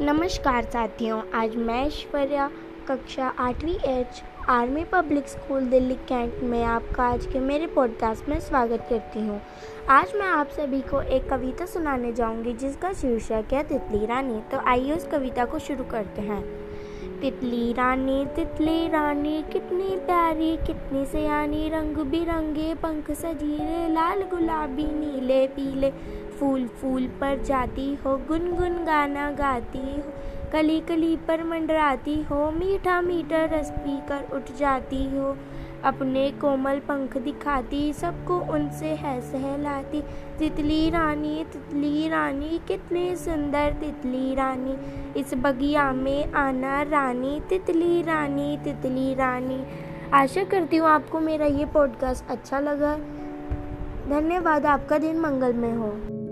नमस्कार 0.00 0.64
साथियों, 0.64 1.22
आज 1.34 1.56
मैं 1.56 1.86
ऐश्वर्या, 1.86 2.50
कक्षा 2.88 3.26
आठवीं 3.28 3.74
H, 3.74 4.22
army 4.48 4.84
public 4.84 5.28
school 5.28 5.60
Delhi 5.60 5.94
Cantt 5.94 6.34
में 6.42 6.64
आपका 6.64 7.04
आज 7.04 7.26
के 7.26 7.40
मेरे 7.40 7.66
पॉडकास्ट 7.66 8.28
में 8.28 8.40
स्वागत 8.40 8.86
करती 8.90 9.20
हूँ। 9.20 9.42
आज 9.88 10.12
मैं 10.14 10.26
आप 10.26 10.48
सभी 10.48 10.80
को 10.80 11.00
एक 11.02 11.28
कविता 11.28 11.66
सुनाने 11.66 12.12
जाऊँगी, 12.12 12.52
जिसका 12.52 12.92
शीर्षक 12.92 13.44
है, 13.52 13.62
तितली 13.62 14.06
रानी। 14.06 14.40
तो 14.52 14.58
आइए 14.58 14.92
उस 14.92 15.06
कविता 15.06 15.44
को 15.44 15.58
शुरू 15.58 15.84
करते 15.84 16.22
हैं। 16.22 16.68
तितली 17.20 17.72
रानी 17.72 18.26
तितली 18.36 18.88
रानी, 18.88 19.44
कितनी 19.52 19.96
प्यारी, 19.96 20.56
कितनी 20.56 21.06
सयानी, 21.06 21.68
रंग 21.68 21.96
बिरंगे 21.96 22.74
पंख 22.74 23.10
सजीले 23.10 23.92
लाल 23.92 24.22
गुलाबी, 24.22 24.84
नीले, 24.84 25.46
पीले। 25.46 26.18
फूल 26.40 26.66
फूल 26.66 27.06
पर 27.06 27.42
जाती 27.42 27.94
हो, 27.94 28.16
गुनगुन 28.16 28.84
गाना 28.84 29.30
गाती 29.30 29.96
हो 29.96 30.12
कली 30.52 30.80
कली 30.80 31.16
पर 31.16 31.42
मंडराती 31.44 32.22
हो, 32.22 32.50
मीठा 32.50 33.00
मीठा 33.00 33.44
रस 33.44 33.70
पी 33.70 33.96
कर 34.08 34.36
उठ 34.36 34.52
जाती 34.58 35.04
हो, 35.18 35.36
अपने 35.84 36.30
कोमल 36.30 36.78
पंख 36.78 37.16
दिखाती, 37.18 37.92
सबको 37.92 38.38
उनसे 38.52 38.86
है 38.86 39.20
सहलाती, 39.20 40.02
तितली 40.38 40.90
रानी 40.90 41.44
तितली 41.52 42.08
रानी, 42.08 42.60
कितनी 42.68 43.16
सुंदर 43.16 43.72
तितली 43.72 44.34
रानी, 44.34 44.76
इस 45.20 45.34
बगिया 45.34 45.92
में 45.92 46.32
आना 46.32 46.82
रानी, 46.82 47.40
तितली 47.40 48.02
रानी 48.02 48.56
तितली 48.56 49.14
रानी। 49.14 49.64
आशा 50.12 50.44
करती 50.44 50.76
हूँ 50.76 50.88
आपको 50.88 51.20
मेरा 51.20 51.46
ये 51.46 51.64
पॉडकास्ट 51.64 52.30
अच्छा 52.30 52.60
लगा। 52.60 52.96
धन्यवाद, 54.08 54.66
आपका 54.66 54.98
दिन 54.98 55.20
मंगलमय 55.20 55.72
हो। 55.72 56.27